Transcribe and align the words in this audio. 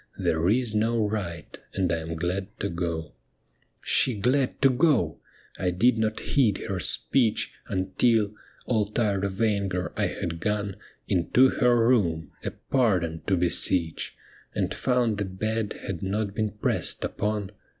There 0.17 0.49
is 0.49 0.73
no 0.73 1.07
right, 1.07 1.59
and 1.75 1.93
I 1.93 1.97
am 1.99 2.15
glad 2.15 2.47
to 2.61 2.69
go.' 2.69 3.11
She 3.81 4.19
glad 4.19 4.59
to 4.63 4.71
go 4.71 5.19
I— 5.59 5.65
I 5.65 5.69
did 5.69 5.99
not 5.99 6.21
heed 6.21 6.57
her 6.67 6.79
speech 6.79 7.53
Until, 7.67 8.31
all 8.65 8.85
tired 8.85 9.23
of 9.23 9.39
anger, 9.43 9.93
I 9.95 10.07
had 10.07 10.39
gone 10.39 10.77
Into 11.07 11.49
her 11.49 11.87
room, 11.87 12.31
a 12.43 12.49
pardon 12.49 13.21
to 13.27 13.37
beseech, 13.37 14.17
And 14.55 14.73
found 14.73 15.19
the 15.19 15.25
bed 15.25 15.73
had 15.85 16.01
not 16.01 16.33
been 16.33 16.49
pressed 16.49 17.03
upon. 17.03 17.51